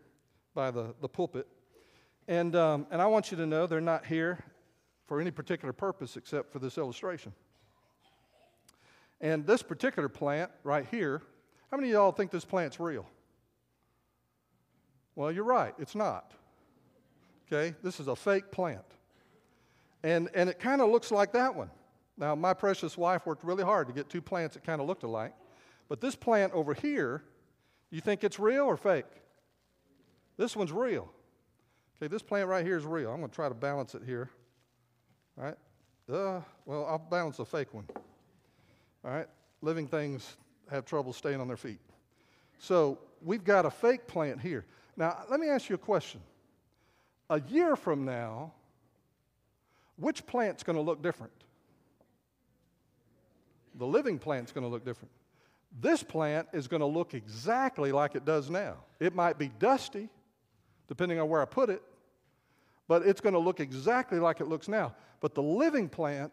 [0.54, 1.46] by the, the pulpit.
[2.28, 4.44] And, um, and I want you to know they're not here
[5.06, 7.32] for any particular purpose except for this illustration.
[9.20, 11.22] And this particular plant right here,
[11.70, 13.06] how many of y'all think this plant's real?
[15.14, 16.32] Well, you're right, it's not.
[17.46, 18.84] Okay, this is a fake plant.
[20.02, 21.70] And, and it kind of looks like that one.
[22.18, 25.02] Now, my precious wife worked really hard to get two plants that kind of looked
[25.02, 25.34] alike.
[25.88, 27.22] But this plant over here,
[27.90, 29.06] you think it's real or fake?
[30.36, 31.10] This one's real.
[31.96, 33.10] Okay, this plant right here is real.
[33.10, 34.30] I'm going to try to balance it here.
[35.38, 35.56] All right?
[36.10, 37.86] Uh, well, I'll balance a fake one.
[39.04, 39.26] All right?
[39.62, 40.36] Living things
[40.70, 41.80] have trouble staying on their feet.
[42.58, 44.64] So we've got a fake plant here.
[44.96, 46.20] Now, let me ask you a question.
[47.28, 48.52] A year from now,
[49.96, 51.32] which plant's going to look different?
[53.74, 55.10] The living plant's going to look different.
[55.80, 58.76] This plant is going to look exactly like it does now.
[59.00, 60.08] It might be dusty,
[60.88, 61.82] depending on where I put it,
[62.88, 64.94] but it's going to look exactly like it looks now.
[65.20, 66.32] But the living plant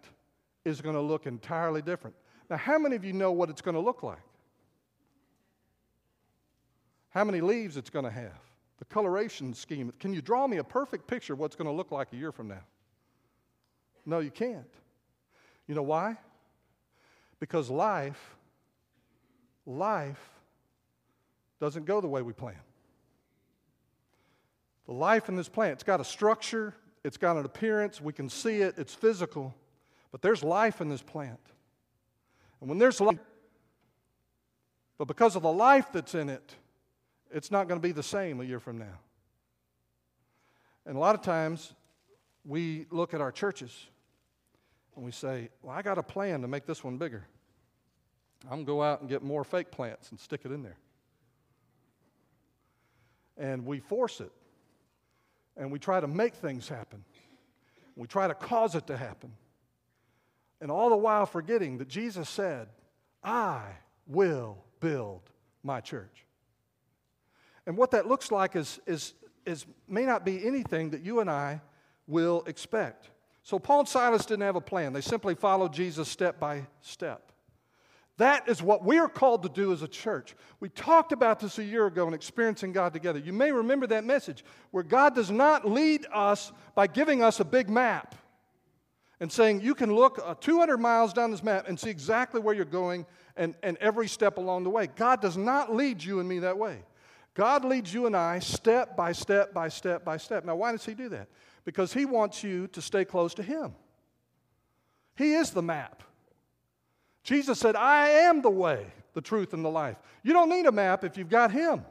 [0.64, 2.16] is going to look entirely different.
[2.50, 4.22] Now, how many of you know what it's going to look like?
[7.10, 8.40] How many leaves it's going to have?
[8.80, 9.94] The coloration scheme.
[10.00, 12.32] Can you draw me a perfect picture of what's going to look like a year
[12.32, 12.64] from now?
[14.06, 14.70] No, you can't.
[15.68, 16.18] You know why?
[17.40, 18.36] Because life,
[19.66, 20.20] life
[21.60, 22.60] doesn't go the way we plan.
[24.86, 26.74] The life in this plant, it's got a structure,
[27.06, 29.56] it's got an appearance, we can see it, it's physical,
[30.12, 31.40] but there's life in this plant.
[32.64, 33.20] And when there's life,
[34.98, 36.56] but because of the life that's in it,
[37.30, 39.00] it's not going to be the same a year from now.
[40.86, 41.74] And a lot of times
[42.46, 43.88] we look at our churches
[44.96, 47.28] and we say, Well, I got a plan to make this one bigger.
[48.46, 50.78] I'm going to go out and get more fake plants and stick it in there.
[53.38, 54.32] And we force it
[55.58, 57.04] and we try to make things happen.
[57.98, 59.34] We try to cause it to happen.
[60.64, 62.70] And all the while forgetting that Jesus said,
[63.22, 63.64] I
[64.08, 65.30] will build
[65.62, 66.26] my church.
[67.68, 69.14] And what that looks like is, is,
[69.46, 71.60] is may not be anything that you and I
[72.08, 73.10] will expect.
[73.44, 74.94] So Paul and Silas didn't have a plan.
[74.94, 77.34] They simply followed Jesus step by step.
[78.16, 80.34] That is what we are called to do as a church.
[80.62, 83.20] We talked about this a year ago in experiencing God together.
[83.20, 87.46] You may remember that message where God does not lead us by giving us a
[87.46, 88.16] big map
[89.24, 92.54] and saying, You can look uh, 200 miles down this map and see exactly where
[92.54, 93.06] you're going
[93.38, 94.88] and, and every step along the way.
[94.98, 96.80] God does not lead you and me that way.
[97.34, 100.44] God leads you and I step by step by step by step.
[100.44, 101.30] Now, why does He do that?
[101.64, 103.74] Because He wants you to stay close to Him.
[105.16, 106.04] He is the map.
[107.24, 109.96] Jesus said, I am the way, the truth, and the life.
[110.24, 111.86] You don't need a map if you've got Him.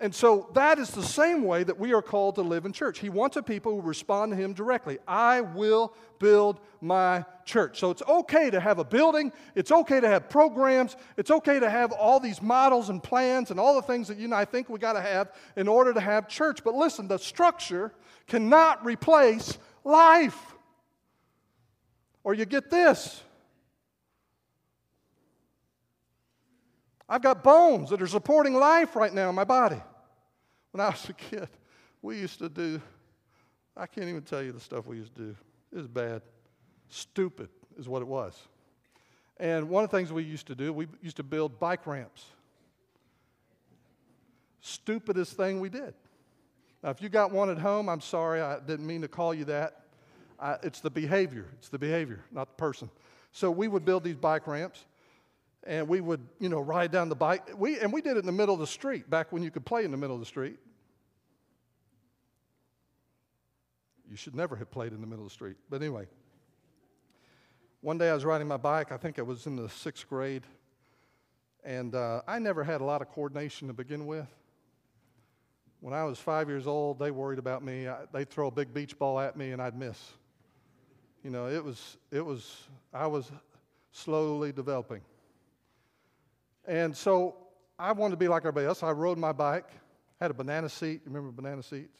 [0.00, 2.98] And so that is the same way that we are called to live in church.
[2.98, 4.98] He wants a people who respond to Him directly.
[5.06, 7.78] I will build my church.
[7.78, 11.70] So it's okay to have a building, it's okay to have programs, it's okay to
[11.70, 14.68] have all these models and plans and all the things that you and I think
[14.68, 16.64] we got to have in order to have church.
[16.64, 17.92] But listen, the structure
[18.26, 20.56] cannot replace life.
[22.24, 23.22] Or you get this
[27.08, 29.80] I've got bones that are supporting life right now in my body.
[30.72, 31.48] When I was a kid,
[32.02, 32.80] we used to do,
[33.76, 35.36] I can't even tell you the stuff we used to do.
[35.72, 36.22] It was bad.
[36.88, 38.38] Stupid is what it was.
[39.38, 42.24] And one of the things we used to do, we used to build bike ramps.
[44.60, 45.94] Stupidest thing we did.
[46.82, 49.44] Now, if you got one at home, I'm sorry, I didn't mean to call you
[49.46, 49.82] that.
[50.40, 51.46] I, it's the behavior.
[51.58, 52.90] It's the behavior, not the person.
[53.32, 54.84] So we would build these bike ramps
[55.66, 57.50] and we would, you know, ride down the bike.
[57.56, 59.64] We, and we did it in the middle of the street, back when you could
[59.64, 60.58] play in the middle of the street.
[64.08, 65.56] You should never have played in the middle of the street.
[65.70, 66.06] But anyway,
[67.80, 70.42] one day I was riding my bike, I think I was in the sixth grade,
[71.64, 74.28] and uh, I never had a lot of coordination to begin with.
[75.80, 77.88] When I was five years old, they worried about me.
[77.88, 79.98] I, they'd throw a big beach ball at me and I'd miss.
[81.22, 82.56] You know, it was, it was,
[82.92, 83.30] I was
[83.92, 85.02] slowly developing.
[86.66, 87.36] And so
[87.78, 88.82] I wanted to be like everybody else.
[88.82, 89.68] I rode my bike,
[90.20, 91.02] had a banana seat.
[91.04, 91.98] Remember banana seats?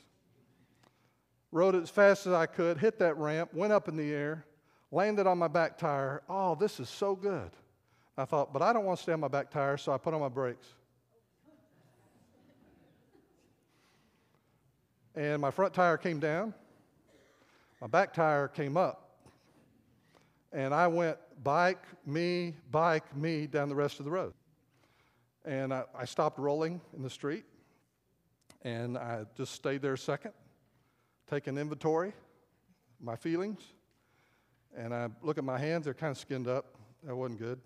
[1.53, 4.44] Rode it as fast as I could, hit that ramp, went up in the air,
[4.90, 6.22] landed on my back tire.
[6.29, 7.50] Oh, this is so good.
[8.16, 10.14] I thought, but I don't want to stay on my back tire, so I put
[10.14, 10.66] on my brakes.
[15.14, 16.55] And my front tire came down,
[17.81, 19.00] my back tire came up.
[20.53, 24.33] And I went bike, me, bike, me down the rest of the road.
[25.45, 27.45] And I, I stopped rolling in the street
[28.63, 30.33] and I just stayed there a second,
[31.29, 32.15] taking inventory,
[33.01, 33.61] my feelings.
[34.77, 36.65] And I look at my hands, they're kind of skinned up.
[37.05, 37.61] That wasn't good.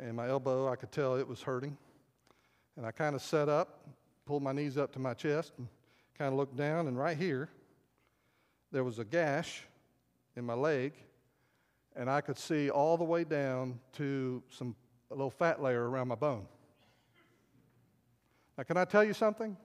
[0.00, 1.76] And my elbow, I could tell it was hurting.
[2.76, 3.86] And I kind of sat up,
[4.24, 5.66] pulled my knees up to my chest, and
[6.16, 6.86] kind of looked down.
[6.86, 7.48] And right here,
[8.70, 9.62] there was a gash
[10.36, 10.92] in my leg,
[11.96, 14.74] and I could see all the way down to some
[15.10, 16.46] a little fat layer around my bone.
[18.56, 19.56] Now, can I tell you something?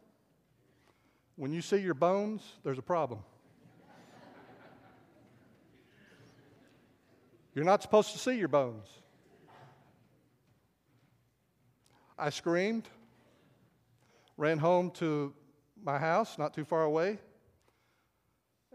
[1.35, 3.19] When you see your bones, there's a problem.
[7.55, 8.87] You're not supposed to see your bones.
[12.17, 12.87] I screamed,
[14.37, 15.33] ran home to
[15.83, 17.17] my house, not too far away,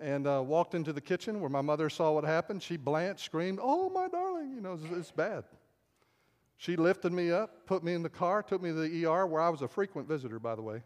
[0.00, 2.62] and uh, walked into the kitchen where my mother saw what happened.
[2.62, 5.44] She blanched, screamed, Oh, my darling, you know, it's, it's bad.
[6.64, 9.42] She lifted me up, put me in the car, took me to the ER, where
[9.42, 10.82] I was a frequent visitor, by the way.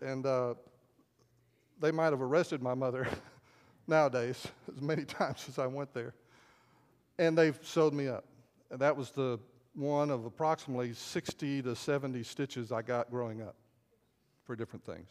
[0.00, 0.54] and uh,
[1.80, 3.08] they might have arrested my mother
[3.88, 6.14] nowadays, as many times as I went there.
[7.18, 8.26] And they sewed me up.
[8.70, 9.40] And that was the
[9.74, 13.56] one of approximately 60 to 70 stitches I got growing up
[14.44, 15.08] for different things.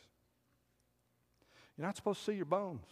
[1.77, 2.85] You're not supposed to see your bones.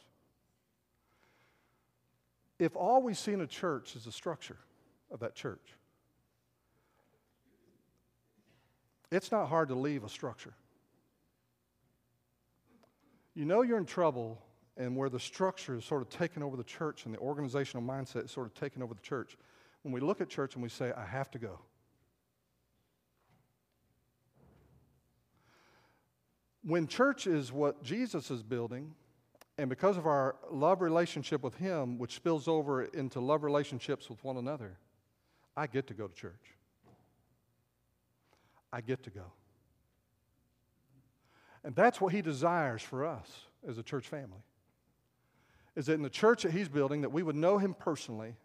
[2.59, 4.57] If all we see in a church is the structure
[5.09, 5.75] of that church,
[9.11, 10.53] it's not hard to leave a structure.
[13.33, 14.41] You know you're in trouble
[14.75, 18.25] and where the structure is sort of taken over the church and the organizational mindset
[18.25, 19.37] is sort of taken over the church.
[19.83, 21.59] When we look at church and we say, I have to go.
[26.63, 28.93] When church is what Jesus is building,
[29.59, 34.23] and because of our love relationship with Him, which spills over into love relationships with
[34.23, 34.77] one another,
[35.57, 36.55] I get to go to church.
[38.71, 39.25] I get to go.
[41.65, 43.27] And that's what He desires for us
[43.67, 44.39] as a church family.
[45.75, 48.35] Is that in the church that He's building, that we would know Him personally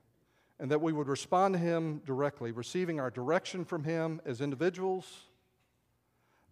[0.59, 5.07] and that we would respond to Him directly, receiving our direction from Him as individuals,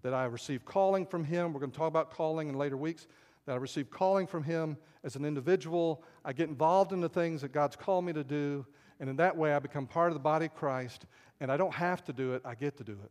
[0.03, 1.53] that I receive calling from Him.
[1.53, 3.09] We're going to talk about calling in later weeks
[3.47, 6.03] that I receive calling from Him as an individual.
[6.25, 8.67] I get involved in the things that God's called me to do,
[9.01, 11.07] and in that way I become part of the body of Christ,
[11.41, 13.11] and I don't have to do it, I get to do it.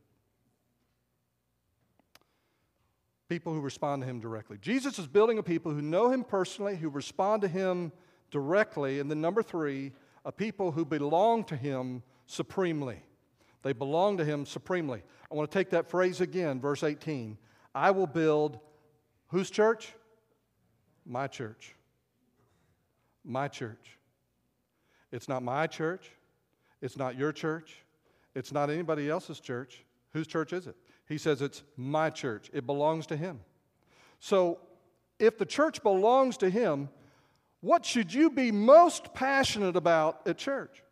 [3.28, 4.58] People who respond to Him directly.
[4.62, 7.92] Jesus is building a people who know Him personally, who respond to Him
[8.30, 9.92] directly, and then number three,
[10.24, 13.04] a people who belong to Him supremely.
[13.64, 15.04] They belong to Him supremely.
[15.30, 17.38] I want to take that phrase again, verse 18.
[17.76, 18.60] I will build
[19.28, 19.94] whose church?
[21.06, 21.76] My church.
[23.24, 23.98] My church.
[25.12, 26.10] It's not my church.
[26.82, 27.76] It's not your church.
[28.34, 29.84] It's not anybody else's church.
[30.14, 30.76] Whose church is it?
[31.08, 32.50] He says it's my church.
[32.54, 33.40] It belongs to him.
[34.20, 34.60] So,
[35.20, 36.90] if the church belongs to him,
[37.60, 40.84] what should you be most passionate about at church?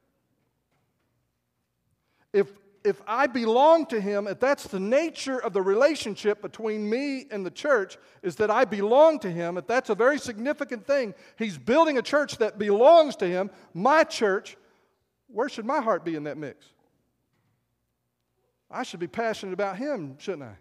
[2.31, 2.47] If
[2.83, 7.45] if I belong to him, if that's the nature of the relationship between me and
[7.45, 11.57] the church, is that I belong to him, if that's a very significant thing, he's
[11.57, 14.57] building a church that belongs to him, my church,
[15.27, 16.65] where should my heart be in that mix?
[18.71, 20.55] I should be passionate about him, shouldn't I?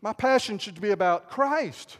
[0.00, 1.98] My passion should be about Christ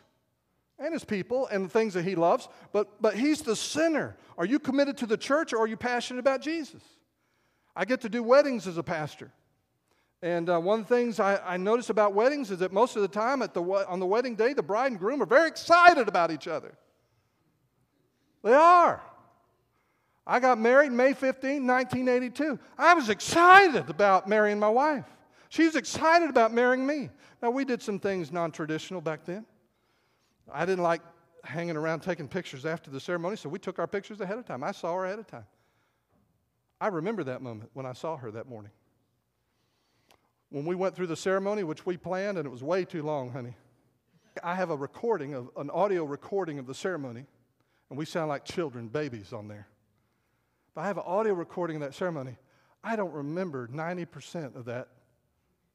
[0.78, 4.16] and his people and the things that he loves, but, but he's the sinner.
[4.36, 6.82] Are you committed to the church or are you passionate about Jesus?
[7.76, 9.32] I get to do weddings as a pastor.
[10.22, 13.02] And uh, one of the things I, I notice about weddings is that most of
[13.02, 16.08] the time at the, on the wedding day, the bride and groom are very excited
[16.08, 16.72] about each other.
[18.42, 19.02] They are.
[20.26, 22.58] I got married May 15, 1982.
[22.78, 25.04] I was excited about marrying my wife.
[25.50, 27.10] She was excited about marrying me.
[27.42, 29.44] Now, we did some things non traditional back then.
[30.50, 31.02] I didn't like
[31.44, 34.64] hanging around taking pictures after the ceremony, so we took our pictures ahead of time.
[34.64, 35.44] I saw her ahead of time.
[36.80, 38.72] I remember that moment when I saw her that morning.
[40.50, 43.30] When we went through the ceremony, which we planned, and it was way too long,
[43.30, 43.56] honey.
[44.42, 47.26] I have a recording of an audio recording of the ceremony,
[47.88, 49.68] and we sound like children, babies on there.
[50.74, 52.36] But I have an audio recording of that ceremony.
[52.82, 54.88] I don't remember 90% of that,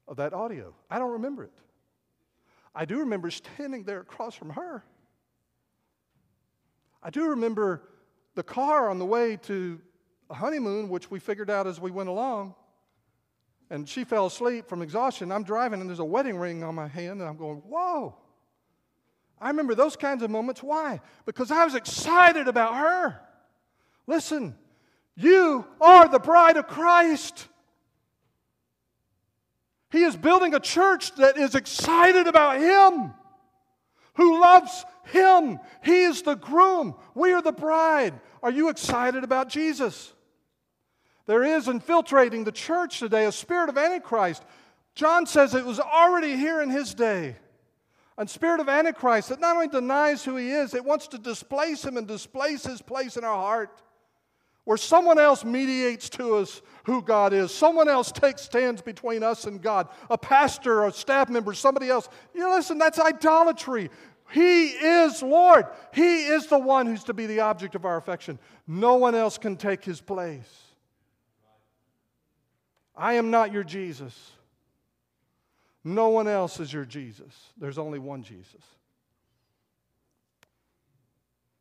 [0.07, 0.73] of that audio.
[0.89, 1.53] I don't remember it.
[2.75, 4.83] I do remember standing there across from her.
[7.01, 7.83] I do remember
[8.35, 9.81] the car on the way to
[10.35, 12.55] honeymoon, which we figured out as we went along.
[13.69, 15.31] And she fell asleep from exhaustion.
[15.31, 18.15] I'm driving, and there's a wedding ring on my hand, and I'm going, Whoa.
[19.41, 20.61] I remember those kinds of moments.
[20.61, 20.99] Why?
[21.25, 23.21] Because I was excited about her.
[24.05, 24.55] Listen,
[25.15, 27.47] you are the bride of Christ.
[29.91, 33.13] He is building a church that is excited about Him,
[34.15, 35.59] who loves Him.
[35.83, 36.95] He is the groom.
[37.15, 38.19] We are the bride.
[38.43, 40.13] Are you excited about Jesus?
[41.29, 44.43] There is infiltrating the church today a spirit of Antichrist.
[44.95, 47.35] John says it was already here in his day.
[48.17, 51.85] A spirit of Antichrist that not only denies who he is, it wants to displace
[51.85, 53.79] him and displace his place in our heart.
[54.63, 57.53] Where someone else mediates to us who God is.
[57.53, 59.87] Someone else takes stands between us and God.
[60.09, 62.09] A pastor, a staff member, somebody else.
[62.33, 63.91] You know, listen, that's idolatry.
[64.31, 65.67] He is Lord.
[65.93, 68.39] He is the one who's to be the object of our affection.
[68.65, 70.68] No one else can take his place.
[72.99, 74.31] I am not your Jesus.
[75.85, 77.33] No one else is your Jesus.
[77.57, 78.61] There's only one Jesus.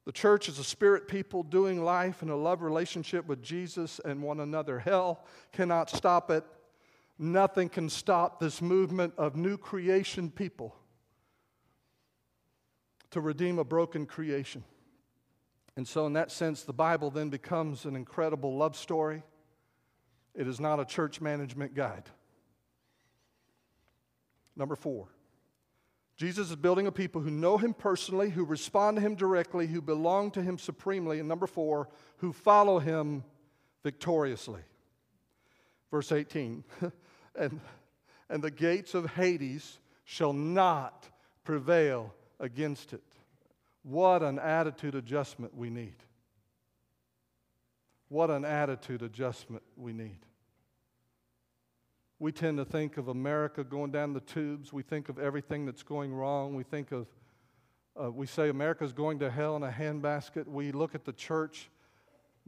[0.04, 4.20] The church is a spirit people doing life in a love relationship with Jesus and
[4.20, 4.80] one another.
[4.80, 6.44] Hell cannot stop it.
[7.20, 10.74] Nothing can stop this movement of new creation people
[13.10, 14.64] to redeem a broken creation.
[15.76, 19.22] And so, in that sense, the Bible then becomes an incredible love story.
[20.38, 22.04] It is not a church management guide.
[24.54, 25.08] Number four,
[26.16, 29.82] Jesus is building a people who know him personally, who respond to him directly, who
[29.82, 31.18] belong to him supremely.
[31.18, 33.24] And number four, who follow him
[33.82, 34.60] victoriously.
[35.90, 36.62] Verse 18,
[37.34, 37.60] and,
[38.30, 41.08] and the gates of Hades shall not
[41.42, 43.02] prevail against it.
[43.82, 45.96] What an attitude adjustment we need.
[48.08, 50.18] What an attitude adjustment we need.
[52.18, 54.72] We tend to think of America going down the tubes.
[54.72, 56.56] We think of everything that's going wrong.
[56.56, 57.06] We think of,
[58.00, 60.48] uh, we say America's going to hell in a handbasket.
[60.48, 61.70] We look at the church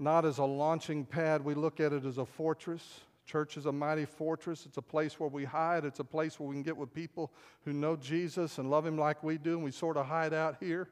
[0.00, 3.00] not as a launching pad, we look at it as a fortress.
[3.26, 4.64] Church is a mighty fortress.
[4.64, 5.84] It's a place where we hide.
[5.84, 7.30] It's a place where we can get with people
[7.64, 10.56] who know Jesus and love Him like we do, and we sort of hide out
[10.58, 10.88] here.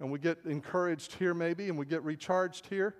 [0.00, 2.96] And we get encouraged here, maybe, and we get recharged here.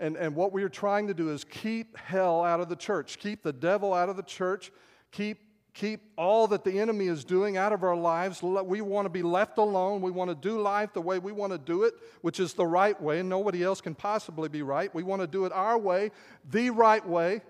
[0.00, 3.18] And, and what we are trying to do is keep hell out of the church,
[3.18, 4.72] keep the devil out of the church,
[5.12, 5.38] keep,
[5.74, 8.42] keep all that the enemy is doing out of our lives.
[8.42, 10.00] We want to be left alone.
[10.00, 11.92] We want to do life the way we want to do it,
[12.22, 14.92] which is the right way, and nobody else can possibly be right.
[14.94, 16.12] We want to do it our way,
[16.48, 17.42] the right way.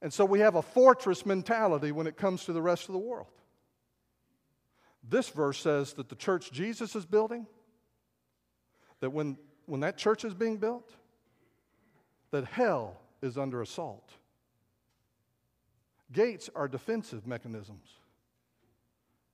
[0.00, 2.98] And so we have a fortress mentality when it comes to the rest of the
[2.98, 3.28] world.
[5.06, 7.46] This verse says that the church Jesus is building,
[9.00, 9.36] that when
[9.66, 10.90] when that church is being built,
[12.30, 14.12] that hell is under assault.
[16.12, 17.88] Gates are defensive mechanisms.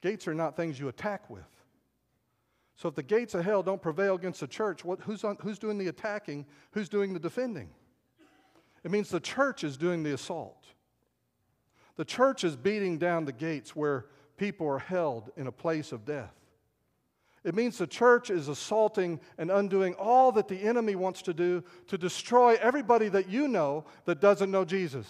[0.00, 1.44] Gates are not things you attack with.
[2.76, 5.58] So if the gates of hell don't prevail against the church, what, who's, on, who's
[5.58, 6.46] doing the attacking?
[6.72, 7.68] Who's doing the defending?
[8.82, 10.66] It means the church is doing the assault.
[11.96, 14.06] The church is beating down the gates where
[14.36, 16.34] people are held in a place of death.
[17.44, 21.64] It means the church is assaulting and undoing all that the enemy wants to do
[21.88, 25.06] to destroy everybody that you know that doesn't know Jesus.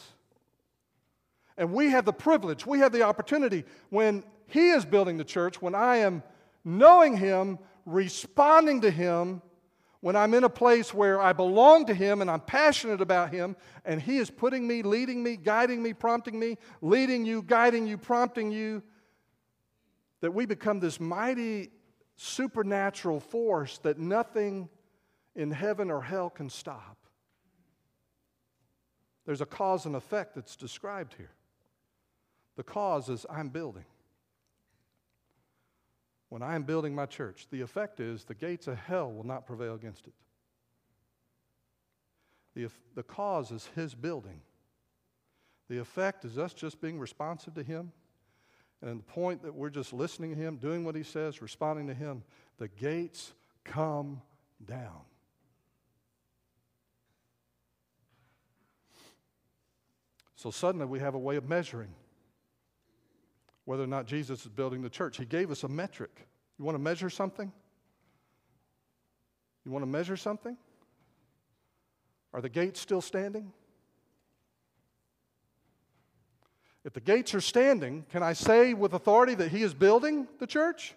[1.59, 5.61] And we have the privilege, we have the opportunity when He is building the church,
[5.61, 6.23] when I am
[6.65, 9.43] knowing Him, responding to Him,
[10.01, 13.55] when I'm in a place where I belong to Him and I'm passionate about Him,
[13.85, 17.99] and He is putting me, leading me, guiding me, prompting me, leading you, guiding you,
[17.99, 18.83] prompting you,
[20.23, 21.71] that we become this mighty
[22.23, 24.69] supernatural force that nothing
[25.35, 26.97] in heaven or hell can stop.
[29.27, 31.33] There's a cause and effect that's described here.
[32.57, 33.85] The cause is I'm building.
[36.29, 39.47] When I am building my church, the effect is the gates of hell will not
[39.47, 40.15] prevail against it.
[42.55, 44.43] The, the cause is His building.
[45.69, 47.93] The effect is us just being responsive to Him
[48.83, 51.95] and the point that we're just listening to him, doing what he says, responding to
[51.95, 52.25] him,
[52.59, 53.33] the gates
[53.65, 54.21] come
[54.67, 55.01] down.
[60.35, 61.95] So suddenly we have a way of measuring
[63.65, 65.17] whether or not Jesus is building the church.
[65.17, 66.27] He gave us a metric.
[66.59, 67.53] You want to measure something?
[69.65, 70.57] You want to measure something?
[72.33, 73.53] Are the gates still standing?
[76.85, 80.47] If the gates are standing, can I say with authority that he is building the
[80.47, 80.95] church?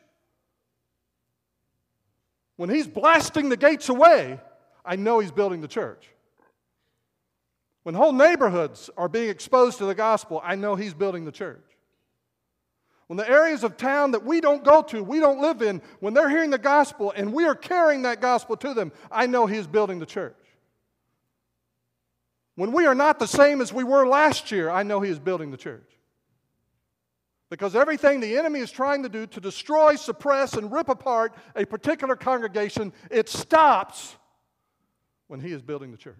[2.58, 4.40] When he's blasting the gates away,
[4.84, 6.10] I know he's building the church.
[7.84, 11.64] When whole neighborhoods are being exposed to the gospel, I know he's building the church.
[13.08, 16.16] When the areas of town that we don't go to, we don't live in, when
[16.16, 19.58] they're hearing the gospel and we are carrying that gospel to them, I know he
[19.58, 20.36] is building the church.
[22.56, 25.20] When we are not the same as we were last year, I know He is
[25.20, 25.92] building the church.
[27.50, 31.66] Because everything the enemy is trying to do to destroy, suppress, and rip apart a
[31.66, 34.16] particular congregation, it stops
[35.28, 36.16] when He is building the church.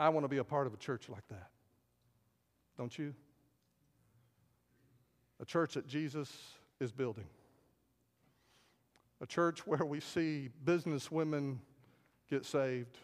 [0.00, 1.50] I want to be a part of a church like that.
[2.76, 3.14] Don't you?
[5.40, 6.32] A church that Jesus
[6.80, 7.26] is building.
[9.20, 11.60] A church where we see business women
[12.32, 12.96] get saved,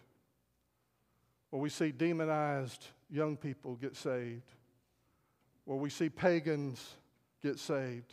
[1.50, 4.54] where we see demonized young people get saved,
[5.66, 6.94] where we see pagans
[7.42, 8.10] get saved.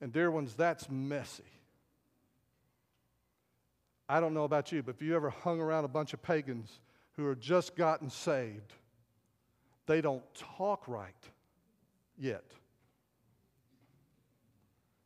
[0.00, 1.44] And, dear ones, that's messy.
[4.08, 6.80] I don't know about you, but if you ever hung around a bunch of pagans
[7.12, 8.72] who are just gotten saved,
[9.86, 11.14] they don't talk right
[12.18, 12.42] yet.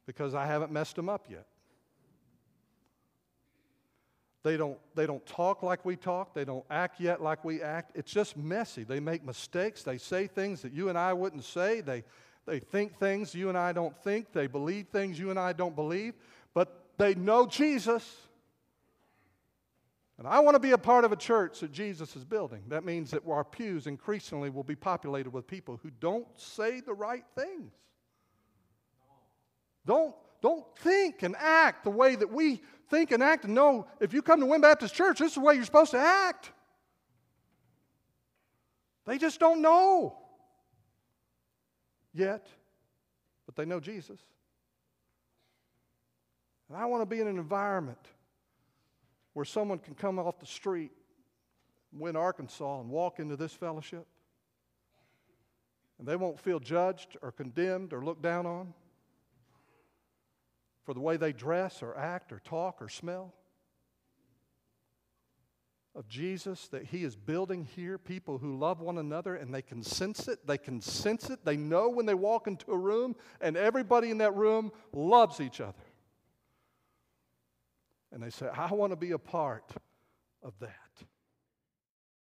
[0.07, 1.47] because I haven't messed them up yet.
[4.43, 6.35] They don't, they don't talk like we talk.
[6.35, 7.93] They don't act yet like we act.
[7.95, 8.85] It's just messy.
[8.85, 9.83] They make mistakes.
[9.83, 11.83] They say things that you and I wouldn't say.
[11.83, 12.05] They,
[12.47, 14.33] they think things you and I don't think.
[14.33, 16.15] They believe things you and I don't believe.
[16.55, 18.17] But they know Jesus.
[20.17, 22.63] And I want to be a part of a church that Jesus is building.
[22.69, 26.93] That means that our pews increasingly will be populated with people who don't say the
[26.93, 27.73] right things.
[29.87, 34.13] Don't, don't think and act the way that we think and act and know if
[34.13, 36.51] you come to Wynne Baptist Church, this is the way you're supposed to act.
[39.07, 40.17] They just don't know
[42.13, 42.47] yet,
[43.47, 44.21] but they know Jesus.
[46.69, 47.99] And I want to be in an environment
[49.33, 50.93] where someone can come off the street,
[51.93, 54.07] Wynne Arkansas, and walk into this fellowship,
[55.99, 58.73] and they won't feel judged or condemned or looked down on
[60.91, 63.33] for the way they dress or act or talk or smell
[65.95, 69.85] of Jesus that He is building here, people who love one another and they can
[69.85, 70.45] sense it.
[70.49, 71.45] They can sense it.
[71.45, 75.61] They know when they walk into a room, and everybody in that room loves each
[75.61, 75.79] other.
[78.11, 79.71] And they say, I want to be a part
[80.43, 80.90] of that.